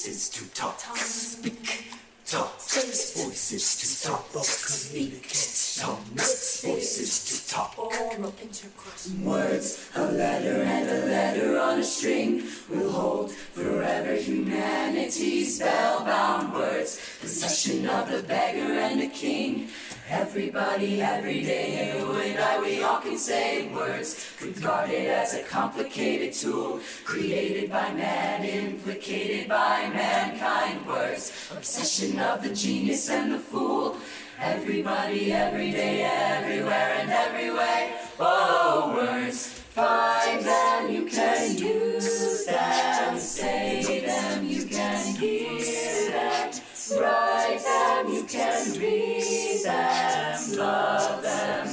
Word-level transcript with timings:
voices 0.00 0.30
to 0.30 0.48
talk, 0.54 0.78
speak, 0.96 1.92
talk, 2.24 2.58
voices 2.58 3.76
to 3.76 4.08
talk, 4.08 4.44
speak, 4.44 5.28
talk, 5.78 5.98
voices 6.16 7.24
to 7.26 7.54
talk. 7.54 7.78
Oral 7.78 8.32
intercourse. 8.40 9.12
Words, 9.22 9.90
a 9.94 10.10
letter 10.12 10.62
and 10.62 10.88
a 10.88 11.04
letter 11.04 11.58
on 11.58 11.80
a 11.80 11.84
string 11.84 12.44
will 12.70 12.90
hold 12.90 13.30
forever 13.30 14.14
humanity's 14.14 15.56
spellbound 15.56 16.54
words. 16.54 16.98
Possession 17.20 17.86
of 17.86 18.10
the 18.10 18.22
beggar 18.22 18.72
and 18.80 18.98
the 18.98 19.06
king. 19.06 19.68
Everybody, 20.08 21.02
every 21.02 21.42
day, 21.42 21.94
you 21.98 22.12
and 22.12 22.38
I, 22.38 22.58
we 22.58 22.82
all 22.82 22.98
can 23.00 23.18
say 23.18 23.68
words 23.68 24.32
regarded 24.40 25.06
as 25.06 25.34
a 25.34 25.42
complicated 25.42 26.32
tool 26.32 26.80
created 27.04 27.70
by 27.70 27.92
man, 27.92 28.42
implicated 28.42 29.48
by 29.48 29.90
mankind. 29.92 30.86
Words, 30.86 31.50
obsession 31.54 32.18
of 32.18 32.42
the 32.42 32.54
genius 32.54 33.10
and 33.10 33.32
the 33.32 33.38
fool. 33.38 33.98
Everybody, 34.40 35.30
every 35.30 35.72
day, 35.72 36.02
everywhere, 36.04 36.96
and 37.00 37.10
every 37.10 37.52
way. 37.52 37.92
Oh, 38.18 38.94
words, 38.96 39.46
find 39.46 40.42
them, 40.42 40.90
you 40.90 41.04
can 41.04 41.58
use 41.58 41.89
can 48.30 48.78
read 48.78 49.64
them, 49.64 50.56
love 50.56 51.22
them, 51.22 51.66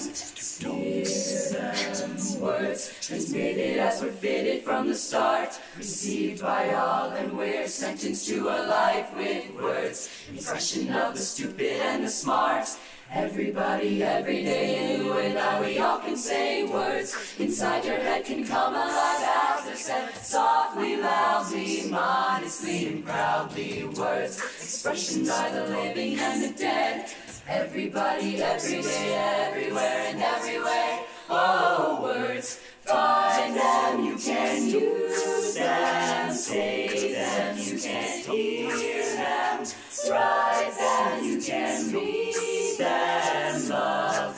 hear 0.59 1.05
them. 1.51 2.41
Words 2.41 2.93
transmitted 2.99 3.77
as 3.77 4.01
we're 4.01 4.11
fitted 4.11 4.63
from 4.63 4.87
the 4.87 4.95
start, 4.95 5.59
received 5.77 6.41
by 6.41 6.73
all, 6.73 7.11
and 7.11 7.37
we're 7.37 7.67
sentenced 7.67 8.27
to 8.29 8.47
a 8.47 8.65
life 8.65 9.15
with 9.15 9.53
words. 9.61 10.09
Impression 10.29 10.91
of 10.93 11.13
the 11.13 11.19
stupid 11.19 11.79
and 11.81 12.03
the 12.03 12.09
smart. 12.09 12.67
Everybody, 13.13 14.03
every 14.03 14.43
day, 14.43 14.97
you 14.97 15.13
and 15.13 15.39
I, 15.39 15.61
we 15.61 15.79
all 15.79 15.99
can 15.99 16.17
say 16.17 16.65
words. 16.65 17.35
Inside 17.39 17.85
your 17.85 17.95
head 17.97 18.25
can 18.25 18.45
come 18.45 18.75
alive 18.75 19.23
as 19.55 19.65
they're 19.65 19.75
said 19.75 20.13
softly, 20.15 20.97
loudly, 20.97 21.89
modestly, 21.89 22.87
and 22.87 23.05
proudly. 23.05 23.85
Words, 23.85 24.37
expression 24.37 25.25
by 25.25 25.49
the 25.51 25.67
living 25.67 26.19
and 26.19 26.43
the 26.43 26.59
dead. 26.59 27.09
Everybody, 27.47 28.41
every 28.43 28.81
day, 28.81 29.13
everywhere, 29.47 30.07
and 30.09 30.21
every 30.21 30.61
way. 30.61 31.05
Oh, 31.29 32.01
words, 32.03 32.59
find 32.81 33.55
them, 33.55 34.03
you 34.03 34.17
can 34.17 34.67
use 34.67 35.55
them, 35.55 36.33
say 36.33 37.13
them, 37.13 37.57
you 37.57 37.79
can 37.79 38.23
hear 38.29 39.15
them, 39.15 39.65
write 40.09 40.73
them, 40.77 41.23
you 41.23 41.41
can 41.41 41.93
read 41.93 42.66
them, 42.77 43.69
love 43.69 44.37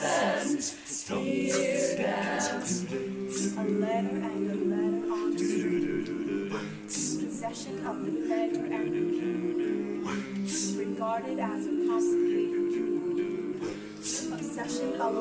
hear 1.20 1.96
them. 1.96 2.62
A 3.58 3.64
letter 3.64 4.16
and 4.16 4.50
a 4.50 4.54
letter 4.70 5.12
on. 5.12 5.36
Possession 6.86 7.86
of 7.86 7.96
the 8.04 8.12
beggar 8.28 8.66
and 8.66 8.92
the. 8.92 9.08
Regarded 10.78 11.38
as 11.38 11.66
a 11.66 11.68
tool. 12.72 13.00
Obsession 14.34 15.00
of 15.00 15.12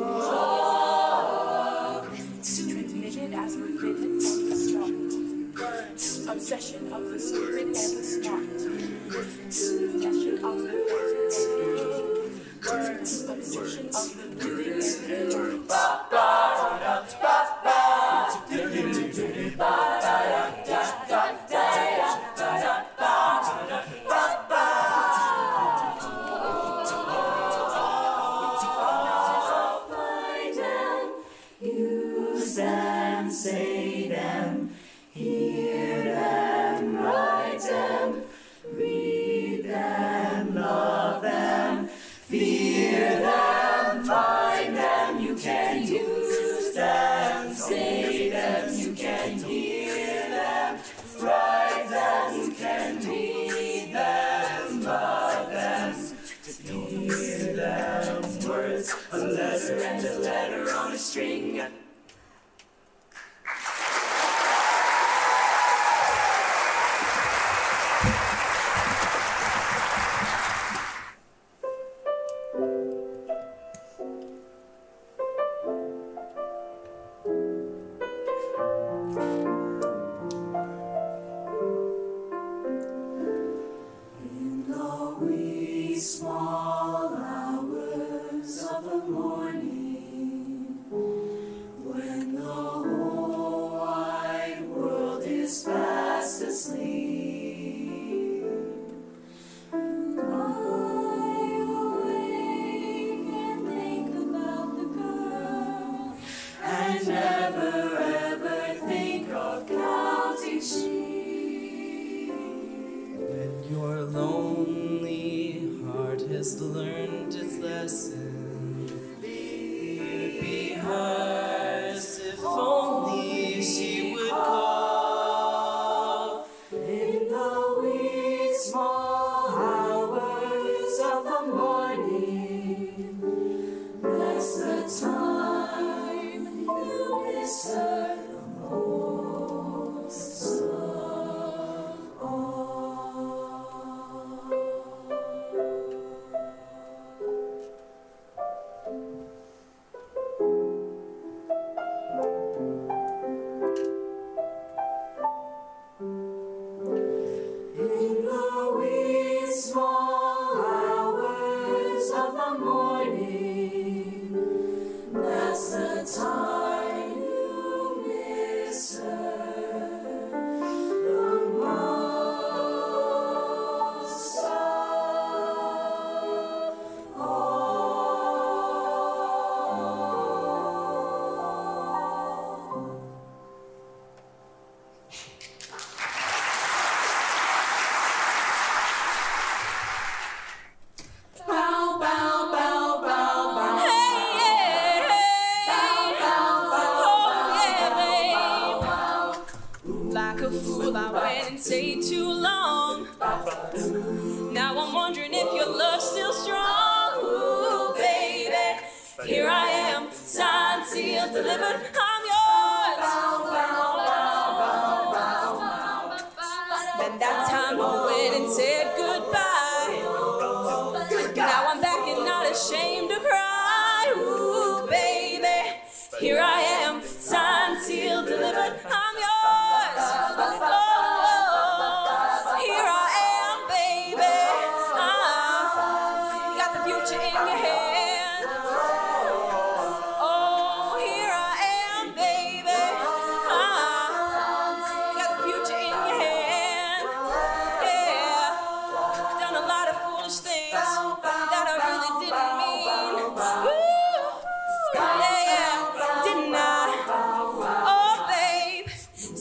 learned 117.58 118.59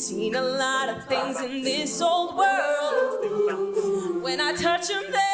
seen 0.08 0.34
a 0.34 0.42
lot 0.42 0.88
of 0.88 1.04
things 1.04 1.40
in 1.42 1.62
this 1.62 2.00
old 2.00 2.34
world. 2.36 4.22
When 4.22 4.40
I 4.40 4.54
touch 4.54 4.88
them, 4.88 5.04
they 5.10 5.27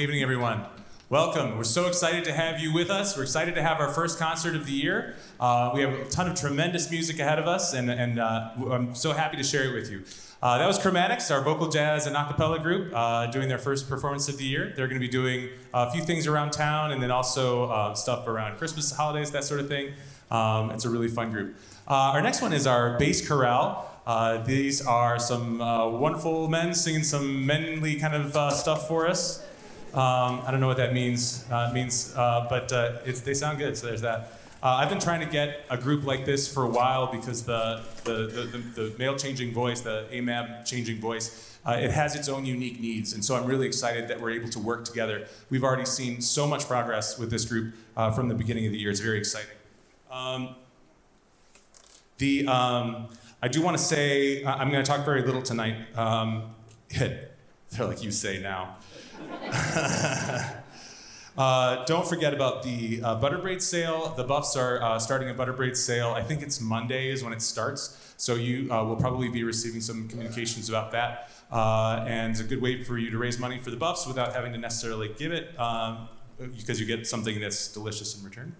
evening, 0.00 0.22
everyone. 0.22 0.64
Welcome. 1.10 1.58
We're 1.58 1.64
so 1.64 1.86
excited 1.86 2.24
to 2.24 2.32
have 2.32 2.58
you 2.58 2.72
with 2.72 2.88
us. 2.88 3.18
We're 3.18 3.24
excited 3.24 3.54
to 3.56 3.62
have 3.62 3.80
our 3.80 3.90
first 3.90 4.18
concert 4.18 4.54
of 4.54 4.64
the 4.64 4.72
year. 4.72 5.14
Uh, 5.38 5.72
we 5.74 5.82
have 5.82 5.92
a 5.92 6.04
ton 6.06 6.26
of 6.26 6.40
tremendous 6.40 6.90
music 6.90 7.18
ahead 7.18 7.38
of 7.38 7.46
us, 7.46 7.74
and, 7.74 7.90
and 7.90 8.18
uh, 8.18 8.48
I'm 8.70 8.94
so 8.94 9.12
happy 9.12 9.36
to 9.36 9.42
share 9.42 9.64
it 9.64 9.74
with 9.74 9.90
you. 9.90 10.04
Uh, 10.42 10.56
that 10.56 10.66
was 10.66 10.78
Chromatics, 10.78 11.30
our 11.30 11.42
vocal 11.42 11.68
jazz 11.68 12.06
and 12.06 12.16
a 12.16 12.26
cappella 12.26 12.60
group, 12.60 12.94
uh, 12.94 13.26
doing 13.26 13.46
their 13.46 13.58
first 13.58 13.90
performance 13.90 14.26
of 14.30 14.38
the 14.38 14.44
year. 14.44 14.72
They're 14.74 14.88
going 14.88 14.98
to 14.98 15.06
be 15.06 15.12
doing 15.12 15.50
a 15.74 15.90
few 15.90 16.00
things 16.00 16.26
around 16.26 16.52
town 16.52 16.92
and 16.92 17.02
then 17.02 17.10
also 17.10 17.64
uh, 17.64 17.92
stuff 17.94 18.26
around 18.26 18.56
Christmas, 18.56 18.90
holidays, 18.90 19.30
that 19.32 19.44
sort 19.44 19.60
of 19.60 19.68
thing. 19.68 19.92
Um, 20.30 20.70
it's 20.70 20.86
a 20.86 20.90
really 20.90 21.08
fun 21.08 21.30
group. 21.30 21.56
Uh, 21.86 22.12
our 22.14 22.22
next 22.22 22.40
one 22.40 22.54
is 22.54 22.66
our 22.66 22.96
bass 22.96 23.28
chorale. 23.28 23.86
These 24.46 24.80
are 24.86 25.18
some 25.18 25.58
wonderful 25.58 26.48
men 26.48 26.72
singing 26.72 27.02
some 27.02 27.44
manly 27.44 27.96
kind 27.96 28.14
of 28.14 28.54
stuff 28.54 28.88
for 28.88 29.06
us. 29.06 29.44
Um, 29.94 30.42
I 30.46 30.50
don't 30.50 30.60
know 30.60 30.68
what 30.68 30.76
that 30.76 30.92
means. 30.94 31.44
Uh, 31.50 31.70
means, 31.74 32.14
uh, 32.16 32.46
but 32.48 32.72
uh, 32.72 32.98
they 33.04 33.34
sound 33.34 33.58
good. 33.58 33.76
So 33.76 33.86
there's 33.88 34.02
that. 34.02 34.32
Uh, 34.62 34.76
I've 34.76 34.88
been 34.90 35.00
trying 35.00 35.20
to 35.20 35.26
get 35.26 35.64
a 35.70 35.76
group 35.76 36.04
like 36.04 36.26
this 36.26 36.52
for 36.52 36.64
a 36.64 36.68
while 36.68 37.10
because 37.10 37.44
the 37.44 37.82
the, 38.04 38.12
the, 38.26 38.42
the, 38.42 38.58
the 38.58 38.98
male 38.98 39.16
changing 39.16 39.52
voice, 39.52 39.80
the 39.80 40.06
AMAB 40.12 40.64
changing 40.64 41.00
voice, 41.00 41.58
uh, 41.66 41.72
it 41.72 41.90
has 41.90 42.14
its 42.14 42.28
own 42.28 42.44
unique 42.46 42.78
needs, 42.78 43.12
and 43.14 43.24
so 43.24 43.34
I'm 43.34 43.46
really 43.46 43.66
excited 43.66 44.06
that 44.08 44.20
we're 44.20 44.30
able 44.30 44.48
to 44.50 44.58
work 44.58 44.84
together. 44.84 45.26
We've 45.50 45.64
already 45.64 45.86
seen 45.86 46.20
so 46.20 46.46
much 46.46 46.68
progress 46.68 47.18
with 47.18 47.30
this 47.30 47.44
group 47.44 47.74
uh, 47.96 48.10
from 48.12 48.28
the 48.28 48.34
beginning 48.34 48.66
of 48.66 48.72
the 48.72 48.78
year. 48.78 48.90
It's 48.90 49.00
very 49.00 49.18
exciting. 49.18 49.50
Um, 50.10 50.54
the 52.18 52.46
um, 52.46 53.08
I 53.42 53.48
do 53.48 53.62
want 53.62 53.76
to 53.76 53.82
say 53.82 54.44
I'm 54.44 54.70
going 54.70 54.84
to 54.84 54.88
talk 54.90 55.04
very 55.04 55.22
little 55.22 55.42
tonight. 55.42 55.76
Um, 55.96 56.54
they're 56.98 57.30
like 57.78 58.02
you 58.02 58.10
say 58.10 58.40
now. 58.40 58.76
Uh, 61.38 61.84
don't 61.86 62.06
forget 62.06 62.34
about 62.34 62.62
the 62.62 63.00
uh, 63.02 63.14
butter 63.14 63.38
braid 63.38 63.62
sale. 63.62 64.12
The 64.14 64.24
Buffs 64.24 64.56
are 64.56 64.82
uh, 64.82 64.98
starting 64.98 65.30
a 65.30 65.34
butter 65.34 65.54
braid 65.54 65.74
sale. 65.76 66.10
I 66.10 66.22
think 66.22 66.42
it's 66.42 66.60
Monday 66.60 67.08
is 67.08 67.22
when 67.24 67.32
it 67.32 67.40
starts. 67.40 68.14
So 68.16 68.34
you 68.34 68.70
uh, 68.70 68.84
will 68.84 68.96
probably 68.96 69.28
be 69.28 69.42
receiving 69.44 69.80
some 69.80 70.08
communications 70.08 70.68
about 70.68 70.90
that. 70.92 71.30
Uh, 71.50 72.04
and 72.06 72.32
it's 72.32 72.40
a 72.40 72.44
good 72.44 72.60
way 72.60 72.82
for 72.84 72.98
you 72.98 73.10
to 73.10 73.16
raise 73.16 73.38
money 73.38 73.58
for 73.58 73.70
the 73.70 73.76
Buffs 73.76 74.06
without 74.06 74.34
having 74.34 74.52
to 74.52 74.58
necessarily 74.58 75.14
give 75.16 75.32
it 75.32 75.58
um, 75.58 76.08
because 76.38 76.78
you 76.78 76.84
get 76.84 77.06
something 77.06 77.40
that's 77.40 77.72
delicious 77.72 78.18
in 78.18 78.24
return. 78.24 78.54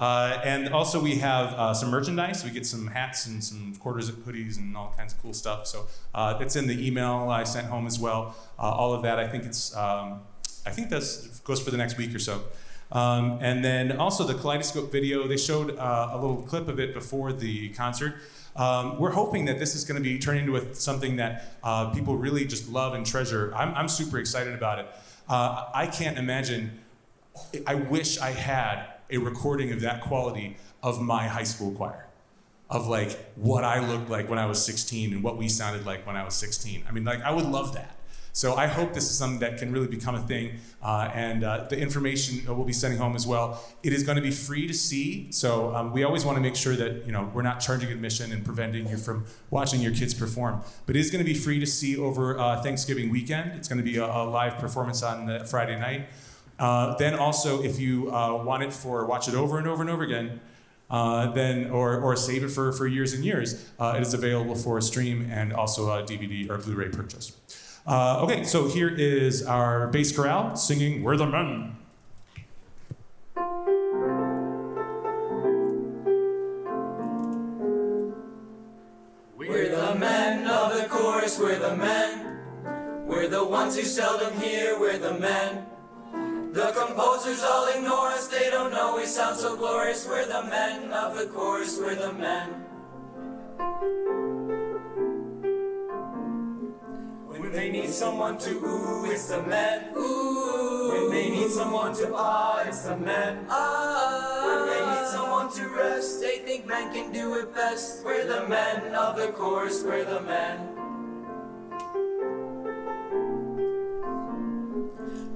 Uh, 0.00 0.40
and 0.44 0.70
also 0.70 0.98
we 0.98 1.16
have 1.16 1.52
uh, 1.52 1.74
some 1.74 1.90
merchandise. 1.90 2.42
We 2.42 2.50
get 2.50 2.64
some 2.64 2.86
hats 2.86 3.26
and 3.26 3.44
some 3.44 3.76
quarters 3.76 4.08
of 4.08 4.16
hoodies 4.16 4.56
and 4.56 4.74
all 4.74 4.94
kinds 4.96 5.12
of 5.12 5.20
cool 5.20 5.34
stuff. 5.34 5.66
So 5.66 5.88
uh, 6.14 6.38
that's 6.38 6.56
in 6.56 6.66
the 6.66 6.86
email 6.86 7.28
I 7.28 7.44
sent 7.44 7.66
home 7.66 7.86
as 7.86 8.00
well. 8.00 8.34
Uh, 8.58 8.62
all 8.62 8.94
of 8.94 9.02
that. 9.02 9.18
I 9.18 9.28
think 9.28 9.44
it's. 9.44 9.76
Um, 9.76 10.22
I 10.64 10.70
think 10.70 10.88
that 10.90 11.02
goes 11.44 11.60
for 11.60 11.70
the 11.70 11.76
next 11.76 11.98
week 11.98 12.14
or 12.14 12.18
so. 12.18 12.42
Um, 12.92 13.38
and 13.42 13.62
then 13.62 13.92
also 13.98 14.24
the 14.24 14.34
Kaleidoscope 14.34 14.90
video. 14.90 15.28
They 15.28 15.36
showed 15.36 15.76
uh, 15.76 16.08
a 16.12 16.18
little 16.18 16.42
clip 16.42 16.68
of 16.68 16.80
it 16.80 16.94
before 16.94 17.32
the 17.34 17.68
concert. 17.70 18.14
Um, 18.56 18.98
we're 18.98 19.12
hoping 19.12 19.44
that 19.46 19.58
this 19.58 19.74
is 19.74 19.84
going 19.84 20.02
to 20.02 20.02
be 20.02 20.18
turned 20.18 20.38
into 20.38 20.74
something 20.74 21.16
that 21.16 21.56
uh, 21.62 21.90
people 21.90 22.16
really 22.16 22.46
just 22.46 22.70
love 22.70 22.94
and 22.94 23.04
treasure. 23.04 23.52
I'm, 23.54 23.74
I'm 23.74 23.88
super 23.88 24.18
excited 24.18 24.54
about 24.54 24.78
it. 24.78 24.86
I 25.28 25.86
can't 25.92 26.18
imagine. 26.18 26.80
I 27.66 27.74
wish 27.74 28.18
I 28.18 28.30
had 28.30 28.99
a 29.10 29.18
recording 29.18 29.72
of 29.72 29.80
that 29.80 30.02
quality 30.02 30.56
of 30.82 31.00
my 31.00 31.26
high 31.26 31.44
school 31.44 31.72
choir, 31.72 32.06
of 32.68 32.86
like 32.86 33.18
what 33.34 33.64
I 33.64 33.86
looked 33.86 34.10
like 34.10 34.28
when 34.28 34.38
I 34.38 34.46
was 34.46 34.64
16 34.64 35.12
and 35.12 35.22
what 35.22 35.36
we 35.36 35.48
sounded 35.48 35.86
like 35.86 36.06
when 36.06 36.16
I 36.16 36.24
was 36.24 36.34
16. 36.34 36.84
I 36.88 36.92
mean, 36.92 37.04
like 37.04 37.22
I 37.22 37.30
would 37.30 37.46
love 37.46 37.74
that. 37.74 37.96
So 38.32 38.54
I 38.54 38.66
hope 38.66 38.94
this 38.94 39.10
is 39.10 39.18
something 39.18 39.40
that 39.40 39.58
can 39.58 39.72
really 39.72 39.88
become 39.88 40.14
a 40.14 40.20
thing. 40.20 40.60
Uh, 40.82 41.10
and 41.12 41.44
uh, 41.44 41.66
the 41.68 41.78
information 41.78 42.42
we'll 42.46 42.64
be 42.64 42.72
sending 42.72 42.98
home 42.98 43.16
as 43.16 43.26
well. 43.26 43.62
It 43.82 43.92
is 43.92 44.02
going 44.02 44.16
to 44.16 44.22
be 44.22 44.30
free 44.30 44.66
to 44.66 44.74
see. 44.74 45.30
So 45.32 45.74
um, 45.74 45.92
we 45.92 46.04
always 46.04 46.24
want 46.24 46.36
to 46.36 46.40
make 46.40 46.56
sure 46.56 46.76
that 46.76 47.04
you 47.06 47.12
know 47.12 47.30
we're 47.34 47.42
not 47.42 47.60
charging 47.60 47.90
admission 47.90 48.32
and 48.32 48.44
preventing 48.44 48.88
you 48.88 48.96
from 48.96 49.26
watching 49.50 49.80
your 49.80 49.92
kids 49.92 50.14
perform. 50.14 50.62
But 50.86 50.96
it 50.96 51.00
is 51.00 51.10
going 51.10 51.24
to 51.24 51.30
be 51.30 51.38
free 51.38 51.58
to 51.60 51.66
see 51.66 51.98
over 51.98 52.38
uh, 52.38 52.62
Thanksgiving 52.62 53.10
weekend. 53.10 53.52
It's 53.52 53.68
going 53.68 53.78
to 53.78 53.84
be 53.84 53.96
a, 53.96 54.04
a 54.04 54.24
live 54.24 54.58
performance 54.58 55.02
on 55.02 55.28
uh, 55.28 55.44
Friday 55.44 55.78
night. 55.78 56.08
Uh, 56.60 56.94
then 56.98 57.14
also, 57.14 57.62
if 57.62 57.80
you 57.80 58.14
uh, 58.14 58.34
want 58.44 58.62
it 58.62 58.70
for 58.70 59.06
watch 59.06 59.26
it 59.28 59.34
over 59.34 59.56
and 59.56 59.66
over 59.66 59.80
and 59.80 59.90
over 59.90 60.02
again, 60.02 60.40
uh, 60.90 61.30
then 61.32 61.70
or, 61.70 61.98
or 61.98 62.14
save 62.16 62.44
it 62.44 62.50
for, 62.50 62.70
for 62.72 62.86
years 62.86 63.14
and 63.14 63.24
years, 63.24 63.70
uh, 63.78 63.94
it 63.96 64.02
is 64.02 64.12
available 64.12 64.54
for 64.54 64.76
a 64.76 64.82
stream 64.82 65.26
and 65.30 65.54
also 65.54 65.90
a 65.90 66.02
DVD 66.02 66.50
or 66.50 66.58
Blu-ray 66.58 66.90
purchase. 66.90 67.32
Uh, 67.86 68.20
okay, 68.22 68.44
so 68.44 68.68
here 68.68 68.88
is 68.90 69.42
our 69.42 69.86
bass 69.88 70.14
chorale 70.14 70.54
singing 70.54 71.02
"We're 71.02 71.16
the 71.16 71.26
Men." 71.26 71.76
We're 79.38 79.74
the 79.74 79.94
men 79.98 80.46
of 80.46 80.74
the 80.74 80.86
chorus, 80.90 81.38
we're 81.38 81.58
the 81.58 81.74
men. 81.74 83.06
We're 83.06 83.28
the 83.28 83.44
ones 83.44 83.76
who 83.76 83.82
seldom 83.82 84.38
hear, 84.38 84.78
we're 84.78 84.98
the 84.98 85.14
men. 85.14 85.66
The 86.52 86.72
composers 86.72 87.44
all 87.44 87.68
ignore 87.68 88.08
us, 88.08 88.26
they 88.26 88.50
don't 88.50 88.72
know 88.72 88.96
we 88.96 89.06
sound 89.06 89.38
so 89.38 89.56
glorious. 89.56 90.04
We're 90.04 90.26
the 90.26 90.42
men 90.50 90.90
of 90.90 91.16
the 91.16 91.26
chorus, 91.26 91.78
we're 91.78 91.94
the 91.94 92.12
men. 92.12 92.48
When 97.28 97.52
they 97.52 97.70
need 97.70 97.90
someone 97.90 98.36
to 98.38 98.50
ooh, 98.50 99.04
it's 99.08 99.28
the 99.28 99.44
men. 99.44 99.92
Ooh. 99.96 100.90
When 100.92 101.10
they 101.12 101.30
need 101.30 101.52
someone 101.52 101.94
to 101.94 102.12
ah, 102.16 102.64
it's 102.66 102.82
the 102.82 102.96
men. 102.96 103.46
Ah. 103.48 104.42
When 104.46 104.66
they 104.70 105.00
need 105.00 105.08
someone 105.08 105.52
to 105.52 105.68
rest, 105.68 106.20
they 106.20 106.38
think 106.38 106.66
men 106.66 106.92
can 106.92 107.12
do 107.12 107.34
it 107.38 107.54
best. 107.54 108.04
We're 108.04 108.26
the 108.26 108.48
men 108.48 108.96
of 108.96 109.16
the 109.16 109.28
chorus, 109.28 109.84
we're 109.84 110.04
the 110.04 110.20
men. 110.22 110.80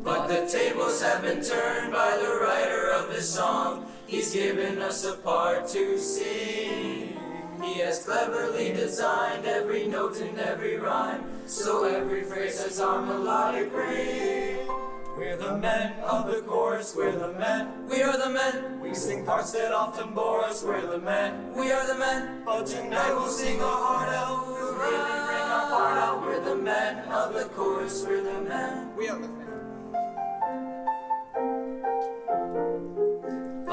But 0.05 0.29
the 0.29 0.47
tables 0.47 1.01
have 1.01 1.23
been 1.23 1.43
turned 1.43 1.91
by 1.91 2.19
the 2.19 2.39
writer 2.43 2.91
of 2.91 3.09
this 3.09 3.27
song. 3.27 3.87
He's 4.07 4.35
given 4.35 4.83
us 4.83 5.03
a 5.07 5.15
part 5.15 5.67
to 5.69 5.99
sing. 5.99 7.19
He 7.63 7.81
has 7.81 8.05
cleverly 8.05 8.75
designed 8.75 9.47
every 9.47 9.87
note 9.87 10.21
and 10.21 10.39
every 10.39 10.77
rhyme, 10.77 11.25
so 11.47 11.85
every 11.85 12.23
phrase 12.23 12.63
has 12.63 12.81
our 12.81 13.01
melodic 13.01 13.75
ring. 13.75 14.69
We're 15.17 15.39
the 15.39 15.57
men 15.57 15.99
of 16.01 16.27
the 16.27 16.43
chorus, 16.43 16.95
we're 16.95 17.17
the 17.17 17.33
men, 17.39 17.89
we 17.89 18.03
are 18.03 18.19
the 18.19 18.29
men. 18.29 18.81
We 18.81 18.95
sing 18.95 19.25
parts 19.25 19.53
that 19.53 19.73
often 19.73 20.13
bore 20.13 20.45
us, 20.45 20.63
we're 20.63 20.87
the 20.87 20.99
men, 20.99 21.55
we 21.55 21.73
are 21.73 21.87
the 21.87 21.95
men. 21.95 22.43
But 22.45 22.67
tonight 22.67 23.15
we'll 23.15 23.29
sing 23.29 23.59
our 23.63 23.77
heart 23.77 24.09
out, 24.11 24.49
we'll 24.49 24.75
really 24.75 25.27
bring 25.27 25.49
our 25.57 25.67
heart 25.67 25.97
out. 25.97 26.21
We're 26.21 26.45
the 26.45 26.57
men 26.57 27.09
of 27.09 27.33
the 27.33 27.45
chorus, 27.55 28.05
we're 28.07 28.23
the 28.23 28.43
men. 28.43 28.95
We 28.97 29.09
are 29.09 29.19
the 29.19 29.29
men. 29.29 29.44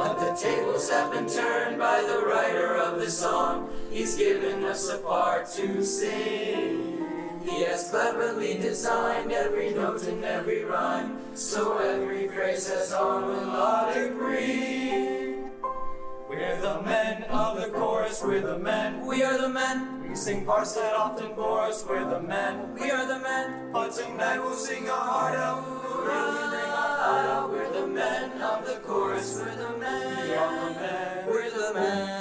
But 0.01 0.17
the 0.17 0.33
tables 0.33 0.89
have 0.89 1.11
been 1.11 1.29
turned 1.29 1.77
by 1.77 2.01
the 2.01 2.25
writer 2.25 2.75
of 2.75 2.99
the 2.99 3.11
song. 3.11 3.69
He's 3.91 4.17
given 4.17 4.63
us 4.63 4.89
a 4.89 4.97
part 4.97 5.45
to 5.51 5.83
sing. 5.83 7.05
He 7.45 7.61
has 7.65 7.91
cleverly 7.91 8.57
designed 8.57 9.31
every 9.31 9.69
note 9.75 10.01
and 10.07 10.23
every 10.23 10.63
rhyme, 10.63 11.19
so 11.35 11.77
every 11.77 12.27
phrase 12.29 12.67
has 12.67 12.91
our 12.93 13.21
melodic 13.21 14.19
ring. 14.19 15.40
We're 16.31 16.61
the 16.61 16.81
men 16.83 17.23
of 17.23 17.57
the 17.57 17.67
chorus, 17.77 18.23
we're 18.23 18.39
the 18.39 18.57
men, 18.57 19.05
we 19.05 19.21
are 19.21 19.37
the 19.37 19.49
men. 19.49 20.07
We 20.07 20.15
sing 20.15 20.45
parts 20.45 20.75
that 20.75 20.95
often 20.95 21.35
bore 21.35 21.63
us, 21.63 21.83
we're 21.85 22.09
the 22.09 22.21
men, 22.21 22.73
we 22.73 22.89
are 22.89 23.05
the 23.05 23.19
men. 23.19 23.69
But 23.73 23.91
tonight 23.91 24.39
we'll 24.39 24.53
sing 24.53 24.89
our 24.89 24.97
heart 24.97 25.35
out, 25.35 25.59
really 25.83 26.49
bring 26.49 26.71
our 26.71 26.97
heart 27.03 27.25
out. 27.25 27.51
We're 27.51 27.73
the 27.73 27.85
men 27.85 28.41
of 28.41 28.65
the 28.65 28.75
chorus, 28.75 29.41
we're 29.43 29.57
the 29.57 29.77
men, 29.77 30.29
we 30.29 30.33
are 30.33 30.69
the 30.69 30.79
men, 30.79 31.27
we're 31.27 31.49
the 31.51 31.73
men 31.73 32.20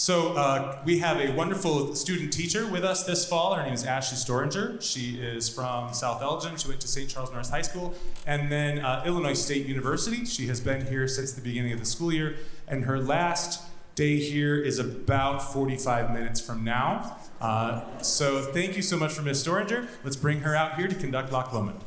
So 0.00 0.32
uh, 0.32 0.80
we 0.86 1.00
have 1.00 1.20
a 1.20 1.30
wonderful 1.32 1.94
student 1.94 2.32
teacher 2.32 2.66
with 2.66 2.86
us 2.86 3.04
this 3.04 3.28
fall. 3.28 3.54
Her 3.54 3.62
name 3.62 3.74
is 3.74 3.84
Ashley 3.84 4.16
Storinger. 4.16 4.80
She 4.80 5.20
is 5.20 5.50
from 5.50 5.92
South 5.92 6.22
Elgin. 6.22 6.56
She 6.56 6.68
went 6.68 6.80
to 6.80 6.88
St. 6.88 7.06
Charles 7.06 7.30
North 7.30 7.50
High 7.50 7.60
School 7.60 7.92
and 8.26 8.50
then 8.50 8.78
uh, 8.78 9.02
Illinois 9.04 9.34
State 9.34 9.66
University. 9.66 10.24
She 10.24 10.46
has 10.46 10.58
been 10.58 10.86
here 10.86 11.06
since 11.06 11.32
the 11.32 11.42
beginning 11.42 11.74
of 11.74 11.80
the 11.80 11.84
school 11.84 12.14
year, 12.14 12.36
and 12.66 12.86
her 12.86 12.98
last 12.98 13.62
day 13.94 14.16
here 14.16 14.58
is 14.58 14.78
about 14.78 15.52
45 15.52 16.14
minutes 16.14 16.40
from 16.40 16.64
now. 16.64 17.18
Uh, 17.38 17.82
so 18.00 18.40
thank 18.40 18.76
you 18.76 18.82
so 18.82 18.96
much 18.96 19.12
for 19.12 19.20
Ms. 19.20 19.44
Storinger. 19.44 19.86
Let's 20.02 20.16
bring 20.16 20.40
her 20.40 20.56
out 20.56 20.76
here 20.76 20.88
to 20.88 20.94
conduct 20.94 21.30
Loch 21.30 21.52
Lomond. 21.52 21.84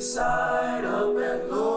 Side 0.00 0.84
up 0.84 1.16
and 1.16 1.50
Lomond, 1.50 1.75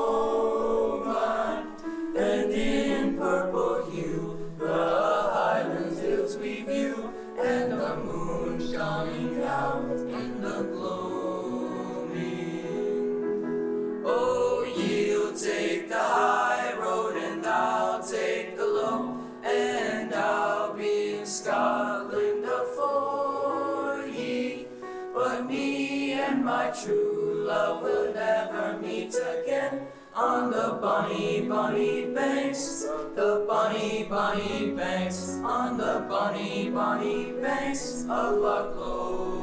the 33.19 33.43
bonny, 33.45 34.05
bonny 34.09 34.71
banks, 34.71 35.41
on 35.43 35.77
the 35.77 36.05
bonny, 36.07 36.69
bonny 36.69 37.33
banks 37.41 38.05
of 38.09 38.38
Loch 38.38 38.73
Lomond, 38.77 39.38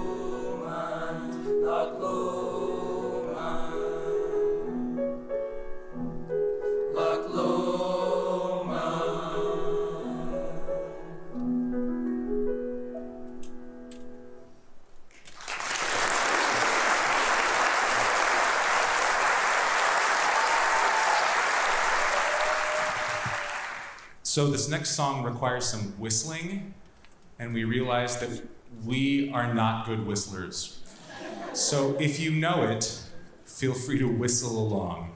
So 24.36 24.50
this 24.50 24.68
next 24.68 24.90
song 24.90 25.24
requires 25.24 25.64
some 25.64 25.98
whistling, 25.98 26.74
and 27.38 27.54
we 27.54 27.64
realized 27.64 28.20
that 28.20 28.46
we 28.84 29.30
are 29.32 29.54
not 29.54 29.86
good 29.86 30.06
whistlers. 30.06 30.78
So 31.54 31.96
if 31.98 32.20
you 32.20 32.32
know 32.32 32.64
it, 32.64 33.00
feel 33.46 33.72
free 33.72 33.98
to 33.98 34.06
whistle 34.06 34.58
along. 34.58 35.12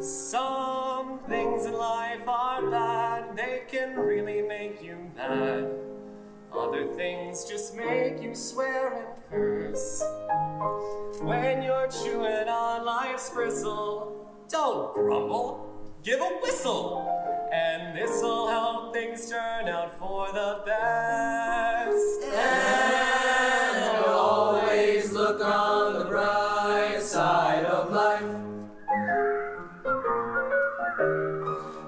Some 0.00 1.18
things 1.28 1.66
in 1.66 1.74
life 1.74 2.26
are 2.26 2.70
bad, 2.70 3.36
they 3.36 3.64
can 3.68 3.98
really 3.98 4.40
make 4.40 4.82
you 4.82 4.96
mad. 5.14 5.72
Other 6.56 6.86
things 6.94 7.44
just 7.44 7.76
make 7.76 8.22
you 8.22 8.34
swear 8.34 8.94
and 8.94 9.08
curse. 9.28 10.02
When 11.20 11.62
you're 11.62 11.88
chewing 11.88 12.48
on 12.48 12.86
life's 12.86 13.28
bristle, 13.28 14.21
Don't 14.52 14.92
grumble, 14.92 15.96
give 16.02 16.20
a 16.20 16.38
whistle, 16.42 17.08
and 17.50 17.96
this'll 17.96 18.48
help 18.48 18.92
things 18.92 19.30
turn 19.30 19.66
out 19.66 19.98
for 19.98 20.30
the 20.30 20.60
best. 20.66 22.22
And 22.34 24.04
always 24.04 25.10
look 25.10 25.42
on 25.42 26.00
the 26.00 26.04
bright 26.04 27.00
side 27.00 27.64
of 27.64 27.92
life. 27.92 28.22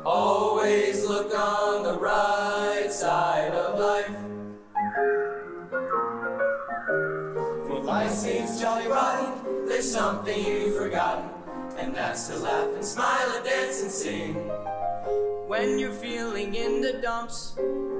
Always 0.06 1.04
look 1.06 1.38
on 1.38 1.82
the 1.82 1.98
right 1.98 2.90
side 2.90 3.52
of 3.52 3.78
life. 3.78 4.16
For 7.66 7.80
life 7.80 8.10
seems 8.12 8.58
jolly 8.58 8.86
rotten, 8.88 9.66
there's 9.66 9.92
something 9.92 10.46
you've 10.46 10.78
forgotten. 10.78 11.33
And 11.78 11.94
that's 11.94 12.28
to 12.28 12.36
laugh 12.38 12.68
and 12.74 12.84
smile 12.84 13.32
and 13.36 13.44
dance 13.44 13.82
and 13.82 13.90
sing. 13.90 14.34
When 15.46 15.78
you're 15.78 15.92
feeling 15.92 16.54
in 16.54 16.80
the 16.80 16.94
dumps, 16.94 17.56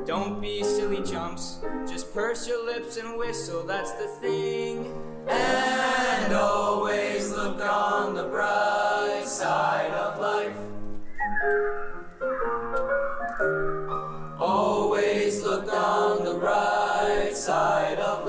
don't 0.06 0.40
be 0.40 0.62
silly 0.62 1.02
chumps. 1.02 1.60
Just 1.86 2.12
purse 2.14 2.48
your 2.48 2.64
lips 2.64 2.96
and 2.96 3.18
whistle, 3.18 3.64
that's 3.64 3.92
the 3.92 4.06
thing. 4.20 4.92
And 5.28 6.32
always 6.32 7.30
look 7.30 7.60
on 7.60 8.14
the 8.14 8.24
bright 8.24 9.24
side 9.26 9.92
of 9.92 10.20
life. 10.20 10.56
Always 14.40 15.42
look 15.42 15.72
on 15.72 16.24
the 16.24 16.34
bright 16.34 17.36
side 17.36 17.98
of 17.98 18.23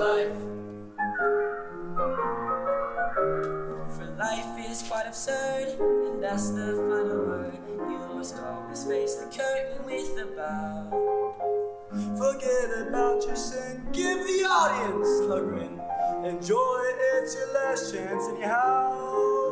absurd, 5.26 5.80
and 5.80 6.22
that's 6.22 6.50
the 6.50 6.74
final 6.88 7.26
word. 7.26 7.58
You 7.68 8.14
must 8.14 8.36
always 8.38 8.84
face 8.84 9.16
the 9.16 9.26
curtain 9.26 9.84
with 9.84 10.18
a 10.18 10.26
bow. 10.36 11.34
Forget 12.16 12.88
about 12.88 13.24
your 13.26 13.36
sin, 13.36 13.86
give 13.92 14.18
the 14.18 14.44
audience 14.44 15.20
a 15.20 15.40
grin. 15.40 15.80
Enjoy, 16.24 16.82
it's 17.14 17.34
your 17.34 17.54
last 17.54 17.92
chance 17.92 18.28
anyhow. 18.28 19.45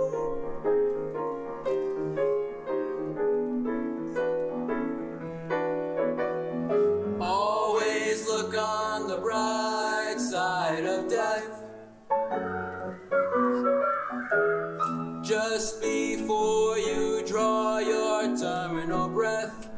Just 15.54 15.80
before 15.80 16.76
you 16.78 17.22
draw 17.24 17.78
your 17.78 18.36
terminal 18.36 19.08
breath. 19.08 19.70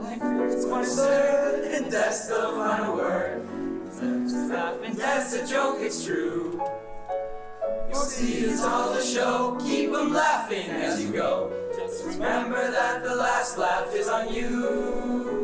Life 0.00 0.22
is 0.48 0.64
quite 0.64 0.80
absurd, 0.80 1.64
and 1.74 1.92
that's 1.92 2.26
the 2.26 2.54
final 2.56 2.96
word. 2.96 3.46
Laugh 4.48 4.76
and 4.82 4.96
that's 4.96 5.34
a 5.34 5.46
joke, 5.46 5.76
it's 5.80 6.02
true. 6.02 6.58
You 7.90 7.94
see, 7.94 8.46
it's 8.46 8.64
all 8.64 8.94
a 8.94 9.02
show. 9.02 9.58
Keep 9.60 9.92
'em 9.92 10.14
laughing 10.14 10.70
as 10.70 11.04
you 11.04 11.12
go. 11.12 11.52
Just 11.76 12.06
remember 12.06 12.70
that 12.70 13.04
the 13.04 13.14
last 13.14 13.58
laugh 13.58 13.94
is 13.94 14.08
on 14.08 14.32
you. 14.32 15.39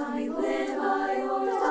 I 0.00 0.28
live 0.28 0.78
by 0.78 1.14
your 1.18 1.67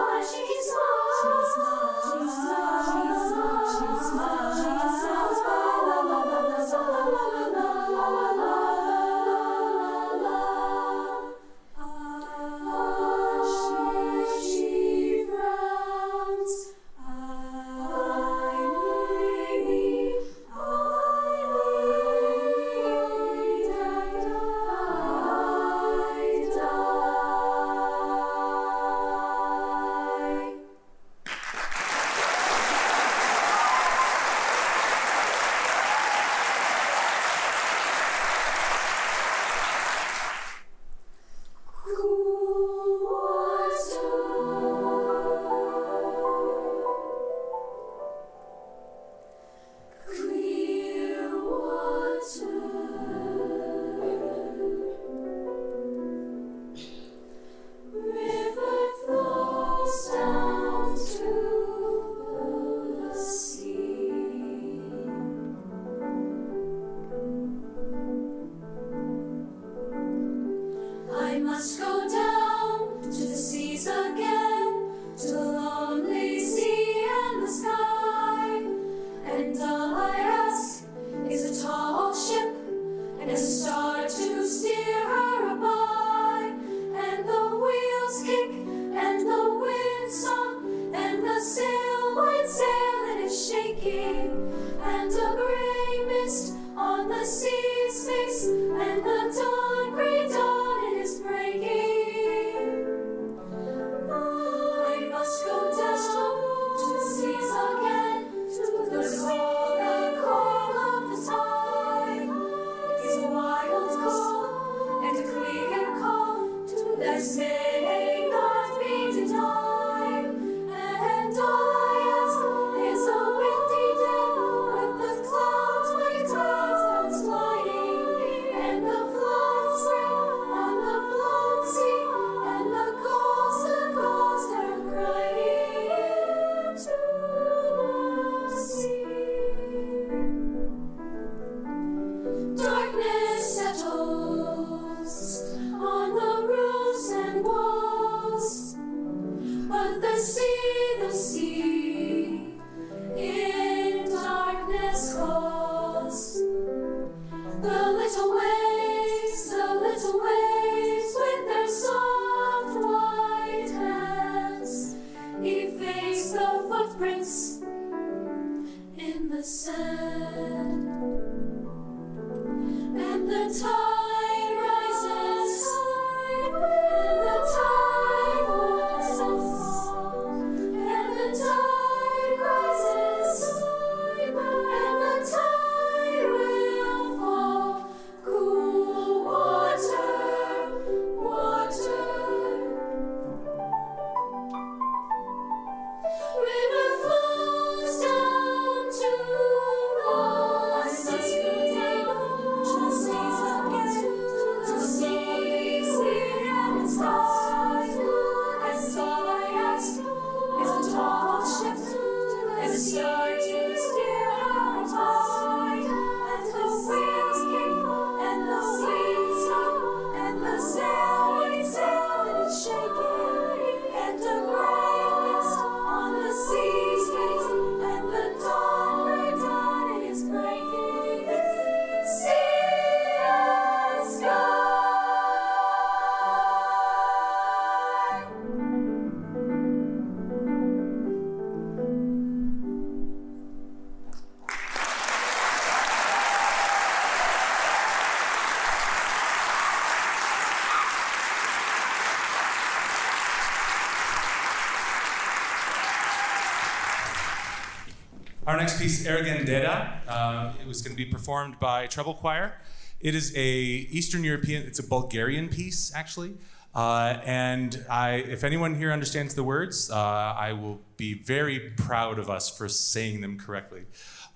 Our 258.47 258.55
next 258.55 258.79
piece, 258.79 259.05
Ergen 259.05 259.45
Deda, 259.45 260.07
uh, 260.07 260.53
it 260.61 260.65
was 260.65 260.81
going 260.81 260.95
to 260.95 261.03
be 261.05 261.11
performed 261.11 261.59
by 261.59 261.85
treble 261.87 262.13
choir. 262.13 262.53
It 263.01 263.13
is 263.13 263.35
a 263.35 263.45
Eastern 263.49 264.23
European, 264.23 264.65
it's 264.65 264.79
a 264.79 264.87
Bulgarian 264.87 265.49
piece 265.49 265.91
actually. 265.93 266.37
Uh, 266.73 267.19
and 267.25 267.85
I, 267.89 268.11
if 268.11 268.45
anyone 268.45 268.75
here 268.75 268.93
understands 268.93 269.35
the 269.35 269.43
words, 269.43 269.91
uh, 269.91 269.97
I 269.97 270.53
will 270.53 270.79
be 270.95 271.13
very 271.13 271.59
proud 271.75 272.19
of 272.19 272.29
us 272.29 272.49
for 272.49 272.69
saying 272.69 273.19
them 273.19 273.37
correctly, 273.37 273.83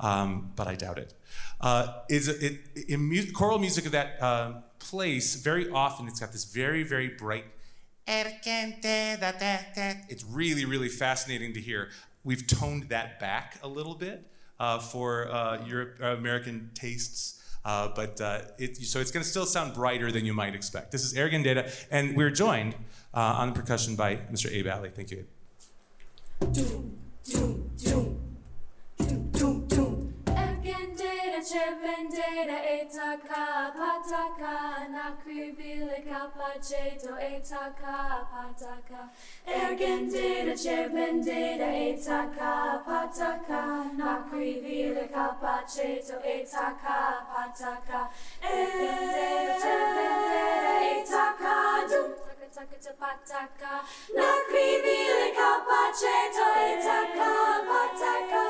um, 0.02 0.52
but 0.58 0.67
I 0.67 0.76
doubt 0.76 0.97
it. 0.97 1.13
Uh, 1.62 1.93
is 2.10 2.28
it, 2.28 2.60
in 2.89 3.04
mu- 3.04 3.32
choral 3.32 3.60
music 3.60 3.86
of 3.86 3.93
that 3.93 4.21
uh, 4.21 4.56
place? 4.80 5.36
Very 5.36 5.69
often, 5.69 6.10
it's 6.10 6.19
got 6.19 6.34
this 6.34 6.43
very, 6.43 6.84
very 6.84 7.08
bright. 7.08 7.45
It's 10.10 10.26
really, 10.26 10.65
really 10.65 10.89
fascinating 10.89 11.54
to 11.54 11.62
hear. 11.62 11.91
We've 12.24 12.46
toned 12.46 12.90
that 12.90 13.20
back 13.20 13.58
a 13.64 13.68
little 13.68 13.96
bit 13.96 14.28
uh, 14.60 14.80
for 14.80 15.30
uh, 15.32 15.66
Europe, 15.66 15.98
uh, 16.02 16.16
American 16.16 16.70
tastes. 16.74 17.40
Uh, 17.64 17.90
but 17.96 18.20
uh, 18.22 18.42
it, 18.58 18.78
so 18.78 19.00
it's 19.00 19.12
going 19.12 19.24
to 19.24 19.30
still 19.30 19.46
sound 19.46 19.74
brighter 19.74 20.12
than 20.12 20.26
you 20.26 20.34
might 20.34 20.56
expect. 20.56 20.92
This 20.92 21.04
is 21.04 21.14
Ergen 21.14 21.44
Deda, 21.46 21.72
and 21.92 22.16
we're 22.16 22.32
joined 22.32 22.76
on 23.14 23.50
the 23.50 23.56
percussion 23.56 23.96
by 23.96 24.16
Mr. 24.32 24.52
Abe 24.52 24.68
Alley. 24.68 24.90
Thank 24.90 25.12
you. 25.12 25.26
Ergendera, 31.42 31.44
cervendera, 31.44 32.58
etaka, 32.64 33.74
pataka, 33.74 34.88
nakrivile 34.92 36.04
capaceto, 36.06 37.18
etaka, 37.18 38.28
pataka. 38.32 39.10
Ergendera, 39.48 40.56
cervendera, 40.56 41.66
etaka, 41.66 42.84
pataka, 42.86 43.90
nakrivile 43.98 45.10
capaceto, 45.10 46.22
etaka, 46.24 47.26
pataka. 47.34 48.10
Ergendera, 48.44 49.58
cervendera, 49.64 50.74
etaka, 50.94 51.88
dum, 51.90 52.12
taka, 52.22 52.48
taka, 52.54 52.78
ta, 52.84 52.92
pataka, 53.02 53.74
nakrivile 54.14 55.34
capaceto, 55.34 56.46
etaka, 56.70 57.32
pataka, 57.66 58.41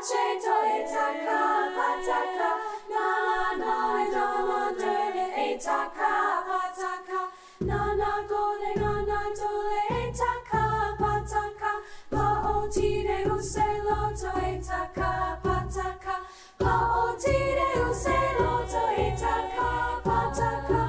raczej 0.00 0.40
to 0.40 0.54
i 0.64 0.84
taka, 0.84 1.68
pataka, 1.76 2.50
na 2.90 3.06
la 3.26 3.56
na 3.56 4.02
i 4.02 4.10
do 4.10 4.46
wody, 4.46 4.96
i 5.36 5.58
taka, 5.58 6.42
pataka, 6.48 7.20
na 7.60 7.94
na 7.94 8.12
gole, 8.28 8.74
na 8.76 8.92
na 8.92 9.22
dole, 9.36 9.82
i 9.90 10.12
taka, 10.12 10.96
pataka, 10.98 11.72
pa 12.10 12.42
otire 12.48 13.26
uselo, 13.36 14.10
to 14.20 14.40
i 14.40 14.60
taka, 14.68 15.36
pataka, 15.42 16.16
pa 16.58 16.74
otire 17.04 17.90
uselo, 17.90 18.64
to 18.72 18.82
i 19.02 19.10
taka, 19.20 20.00
pataka. 20.04 20.79